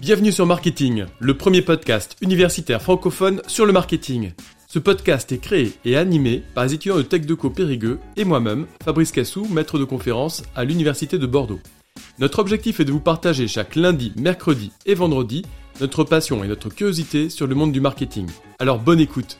Bienvenue 0.00 0.32
sur 0.32 0.46
Marketing, 0.46 1.06
le 1.18 1.36
premier 1.36 1.62
podcast 1.62 2.16
universitaire 2.20 2.80
francophone 2.80 3.42
sur 3.46 3.66
le 3.66 3.72
marketing. 3.72 4.32
Ce 4.66 4.78
podcast 4.78 5.32
est 5.32 5.38
créé 5.38 5.72
et 5.84 5.96
animé 5.96 6.42
par 6.54 6.64
les 6.64 6.74
étudiants 6.74 6.96
de 6.96 7.02
TechDeco 7.02 7.50
Périgueux 7.50 7.98
et 8.16 8.24
moi-même, 8.24 8.66
Fabrice 8.84 9.12
Cassou, 9.12 9.46
maître 9.46 9.78
de 9.78 9.84
conférence 9.84 10.42
à 10.54 10.64
l'Université 10.64 11.18
de 11.18 11.26
Bordeaux. 11.26 11.60
Notre 12.18 12.38
objectif 12.38 12.80
est 12.80 12.84
de 12.84 12.92
vous 12.92 13.00
partager 13.00 13.48
chaque 13.48 13.76
lundi, 13.76 14.12
mercredi 14.16 14.72
et 14.86 14.94
vendredi 14.94 15.44
notre 15.80 16.04
passion 16.04 16.42
et 16.42 16.48
notre 16.48 16.70
curiosité 16.70 17.28
sur 17.28 17.46
le 17.46 17.54
monde 17.54 17.72
du 17.72 17.80
marketing. 17.80 18.28
Alors 18.58 18.78
bonne 18.78 19.00
écoute 19.00 19.38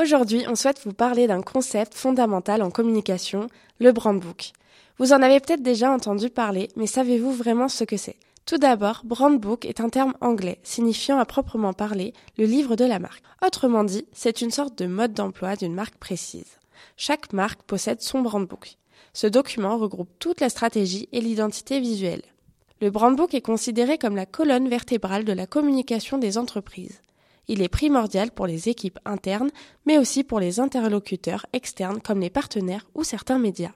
Aujourd'hui, 0.00 0.44
on 0.48 0.56
souhaite 0.56 0.80
vous 0.84 0.94
parler 0.94 1.26
d'un 1.26 1.42
concept 1.42 1.94
fondamental 1.94 2.62
en 2.62 2.70
communication, 2.70 3.48
le 3.78 3.92
brand 3.92 4.18
book. 4.18 4.52
Vous 4.98 5.12
en 5.12 5.22
avez 5.22 5.40
peut-être 5.40 5.62
déjà 5.62 5.90
entendu 5.90 6.30
parler, 6.30 6.68
mais 6.76 6.86
savez-vous 6.86 7.32
vraiment 7.32 7.68
ce 7.68 7.84
que 7.84 7.96
c'est? 7.96 8.16
Tout 8.44 8.58
d'abord, 8.58 9.02
brand 9.04 9.38
book 9.38 9.64
est 9.64 9.80
un 9.80 9.88
terme 9.88 10.14
anglais 10.20 10.58
signifiant 10.62 11.18
à 11.18 11.24
proprement 11.24 11.72
parler 11.72 12.12
le 12.38 12.44
livre 12.44 12.76
de 12.76 12.84
la 12.84 12.98
marque. 12.98 13.22
Autrement 13.44 13.84
dit, 13.84 14.06
c'est 14.12 14.42
une 14.42 14.50
sorte 14.50 14.76
de 14.78 14.86
mode 14.86 15.14
d'emploi 15.14 15.56
d'une 15.56 15.74
marque 15.74 15.96
précise. 15.96 16.58
Chaque 16.96 17.32
marque 17.32 17.62
possède 17.62 18.02
son 18.02 18.20
brand 18.20 18.46
book. 18.46 18.76
Ce 19.12 19.26
document 19.26 19.78
regroupe 19.78 20.10
toute 20.18 20.40
la 20.40 20.48
stratégie 20.48 21.08
et 21.12 21.20
l'identité 21.20 21.80
visuelle. 21.80 22.22
Le 22.80 22.90
brand 22.90 23.14
book 23.16 23.32
est 23.34 23.42
considéré 23.42 23.96
comme 23.96 24.16
la 24.16 24.26
colonne 24.26 24.68
vertébrale 24.68 25.24
de 25.24 25.32
la 25.32 25.46
communication 25.46 26.18
des 26.18 26.36
entreprises. 26.36 27.00
Il 27.46 27.62
est 27.62 27.68
primordial 27.68 28.32
pour 28.32 28.46
les 28.46 28.68
équipes 28.68 28.98
internes, 29.04 29.50
mais 29.86 29.98
aussi 29.98 30.24
pour 30.24 30.40
les 30.40 30.60
interlocuteurs 30.60 31.46
externes 31.52 32.00
comme 32.00 32.20
les 32.20 32.30
partenaires 32.30 32.86
ou 32.94 33.04
certains 33.04 33.38
médias. 33.38 33.72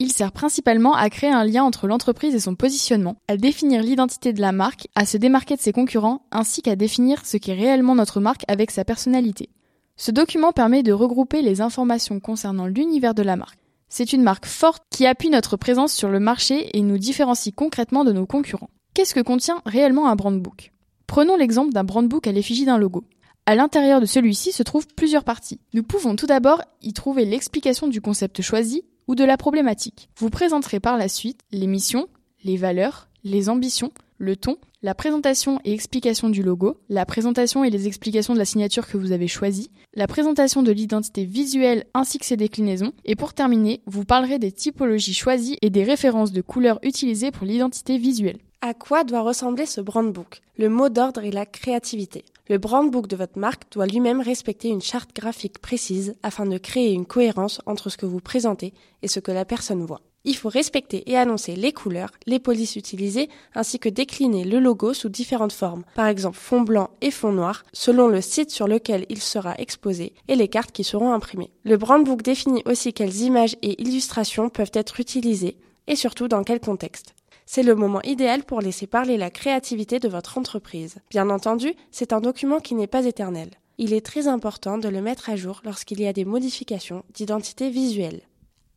Il 0.00 0.12
sert 0.12 0.30
principalement 0.30 0.94
à 0.94 1.10
créer 1.10 1.30
un 1.30 1.42
lien 1.42 1.64
entre 1.64 1.88
l'entreprise 1.88 2.32
et 2.32 2.38
son 2.38 2.54
positionnement, 2.54 3.16
à 3.26 3.36
définir 3.36 3.82
l'identité 3.82 4.32
de 4.32 4.40
la 4.40 4.52
marque, 4.52 4.86
à 4.94 5.04
se 5.04 5.16
démarquer 5.16 5.56
de 5.56 5.60
ses 5.60 5.72
concurrents, 5.72 6.22
ainsi 6.30 6.62
qu'à 6.62 6.76
définir 6.76 7.26
ce 7.26 7.36
qu'est 7.36 7.54
réellement 7.54 7.96
notre 7.96 8.20
marque 8.20 8.44
avec 8.46 8.70
sa 8.70 8.84
personnalité. 8.84 9.50
Ce 9.96 10.12
document 10.12 10.52
permet 10.52 10.84
de 10.84 10.92
regrouper 10.92 11.42
les 11.42 11.60
informations 11.60 12.20
concernant 12.20 12.66
l'univers 12.66 13.12
de 13.12 13.24
la 13.24 13.34
marque. 13.34 13.58
C'est 13.88 14.12
une 14.12 14.22
marque 14.22 14.46
forte 14.46 14.84
qui 14.88 15.04
appuie 15.04 15.30
notre 15.30 15.56
présence 15.56 15.92
sur 15.92 16.10
le 16.10 16.20
marché 16.20 16.76
et 16.78 16.82
nous 16.82 16.98
différencie 16.98 17.52
concrètement 17.52 18.04
de 18.04 18.12
nos 18.12 18.26
concurrents. 18.26 18.70
Qu'est-ce 18.94 19.14
que 19.14 19.20
contient 19.20 19.62
réellement 19.66 20.08
un 20.08 20.14
brand 20.14 20.40
book 20.40 20.70
Prenons 21.08 21.36
l'exemple 21.36 21.72
d'un 21.72 21.82
brand 21.84 22.06
book 22.06 22.28
à 22.28 22.32
l'effigie 22.32 22.66
d'un 22.66 22.78
logo. 22.78 23.02
À 23.46 23.56
l'intérieur 23.56 24.00
de 24.00 24.06
celui-ci 24.06 24.52
se 24.52 24.62
trouvent 24.62 24.86
plusieurs 24.94 25.24
parties. 25.24 25.58
Nous 25.74 25.82
pouvons 25.82 26.14
tout 26.14 26.26
d'abord 26.26 26.62
y 26.82 26.92
trouver 26.92 27.24
l'explication 27.24 27.88
du 27.88 28.00
concept 28.00 28.42
choisi, 28.42 28.84
ou 29.08 29.14
de 29.14 29.24
la 29.24 29.36
problématique. 29.36 30.10
Vous 30.16 30.30
présenterez 30.30 30.78
par 30.78 30.96
la 30.96 31.08
suite 31.08 31.40
les 31.50 31.66
missions, 31.66 32.06
les 32.44 32.56
valeurs, 32.56 33.08
les 33.24 33.48
ambitions, 33.48 33.90
le 34.18 34.36
ton, 34.36 34.56
la 34.82 34.94
présentation 34.94 35.60
et 35.64 35.72
explication 35.72 36.28
du 36.28 36.42
logo, 36.42 36.78
la 36.88 37.04
présentation 37.04 37.64
et 37.64 37.70
les 37.70 37.88
explications 37.88 38.34
de 38.34 38.38
la 38.38 38.44
signature 38.44 38.86
que 38.86 38.96
vous 38.96 39.10
avez 39.10 39.26
choisie, 39.26 39.70
la 39.94 40.06
présentation 40.06 40.62
de 40.62 40.70
l'identité 40.70 41.24
visuelle 41.24 41.84
ainsi 41.94 42.18
que 42.18 42.26
ses 42.26 42.36
déclinaisons, 42.36 42.92
et 43.04 43.16
pour 43.16 43.34
terminer, 43.34 43.80
vous 43.86 44.04
parlerez 44.04 44.38
des 44.38 44.52
typologies 44.52 45.14
choisies 45.14 45.58
et 45.62 45.70
des 45.70 45.82
références 45.82 46.32
de 46.32 46.42
couleurs 46.42 46.78
utilisées 46.82 47.32
pour 47.32 47.46
l'identité 47.46 47.98
visuelle. 47.98 48.38
À 48.60 48.74
quoi 48.74 49.04
doit 49.04 49.22
ressembler 49.22 49.66
ce 49.66 49.80
brand 49.80 50.12
book 50.12 50.42
Le 50.56 50.68
mot 50.68 50.88
d'ordre 50.88 51.24
est 51.24 51.30
la 51.30 51.46
créativité. 51.46 52.24
Le 52.50 52.56
brand 52.56 52.90
book 52.90 53.08
de 53.08 53.16
votre 53.16 53.38
marque 53.38 53.70
doit 53.72 53.86
lui-même 53.86 54.22
respecter 54.22 54.68
une 54.68 54.80
charte 54.80 55.14
graphique 55.14 55.58
précise 55.58 56.14
afin 56.22 56.46
de 56.46 56.56
créer 56.56 56.92
une 56.92 57.04
cohérence 57.04 57.60
entre 57.66 57.90
ce 57.90 57.98
que 57.98 58.06
vous 58.06 58.20
présentez 58.20 58.72
et 59.02 59.08
ce 59.08 59.20
que 59.20 59.30
la 59.30 59.44
personne 59.44 59.84
voit. 59.84 60.00
Il 60.24 60.34
faut 60.34 60.48
respecter 60.48 61.10
et 61.10 61.16
annoncer 61.18 61.56
les 61.56 61.72
couleurs, 61.72 62.10
les 62.26 62.38
polices 62.38 62.76
utilisées, 62.76 63.28
ainsi 63.54 63.78
que 63.78 63.90
décliner 63.90 64.44
le 64.44 64.60
logo 64.60 64.94
sous 64.94 65.10
différentes 65.10 65.52
formes, 65.52 65.84
par 65.94 66.06
exemple 66.06 66.38
fond 66.38 66.62
blanc 66.62 66.88
et 67.02 67.10
fond 67.10 67.32
noir, 67.32 67.64
selon 67.74 68.08
le 68.08 68.22
site 68.22 68.50
sur 68.50 68.66
lequel 68.66 69.04
il 69.10 69.20
sera 69.20 69.54
exposé 69.58 70.14
et 70.26 70.34
les 70.34 70.48
cartes 70.48 70.72
qui 70.72 70.84
seront 70.84 71.12
imprimées. 71.12 71.50
Le 71.64 71.76
brand 71.76 72.02
book 72.02 72.22
définit 72.22 72.62
aussi 72.64 72.94
quelles 72.94 73.20
images 73.20 73.56
et 73.60 73.80
illustrations 73.82 74.48
peuvent 74.48 74.72
être 74.72 75.00
utilisées 75.00 75.58
et 75.86 75.96
surtout 75.96 76.28
dans 76.28 76.44
quel 76.44 76.60
contexte. 76.60 77.14
C'est 77.50 77.62
le 77.62 77.74
moment 77.74 78.02
idéal 78.02 78.44
pour 78.44 78.60
laisser 78.60 78.86
parler 78.86 79.16
la 79.16 79.30
créativité 79.30 80.00
de 80.00 80.08
votre 80.08 80.36
entreprise. 80.36 80.96
Bien 81.08 81.30
entendu, 81.30 81.72
c'est 81.90 82.12
un 82.12 82.20
document 82.20 82.60
qui 82.60 82.74
n'est 82.74 82.86
pas 82.86 83.06
éternel. 83.06 83.48
Il 83.78 83.94
est 83.94 84.04
très 84.04 84.28
important 84.28 84.76
de 84.76 84.86
le 84.86 85.00
mettre 85.00 85.30
à 85.30 85.36
jour 85.36 85.62
lorsqu'il 85.64 85.98
y 85.98 86.06
a 86.06 86.12
des 86.12 86.26
modifications 86.26 87.04
d'identité 87.14 87.70
visuelle. 87.70 88.20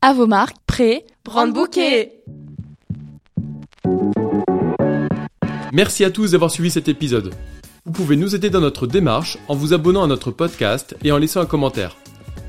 À 0.01 0.13
vos 0.13 0.25
marques, 0.25 0.55
prêt, 0.67 1.05
brand 1.25 1.51
bouquet 1.51 2.23
Merci 5.73 6.05
à 6.05 6.09
tous 6.09 6.31
d'avoir 6.31 6.49
suivi 6.49 6.71
cet 6.71 6.87
épisode. 6.87 7.33
Vous 7.83 7.91
pouvez 7.91 8.15
nous 8.15 8.35
aider 8.35 8.49
dans 8.49 8.61
notre 8.61 8.87
démarche 8.87 9.37
en 9.49 9.55
vous 9.55 9.73
abonnant 9.73 10.03
à 10.03 10.07
notre 10.07 10.31
podcast 10.31 10.95
et 11.03 11.11
en 11.11 11.17
laissant 11.17 11.41
un 11.41 11.45
commentaire. 11.45 11.97